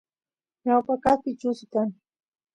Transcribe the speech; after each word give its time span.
ñawpa 0.63 0.93
kaspi 1.03 1.31
chusu 1.39 1.65
kan 1.73 1.89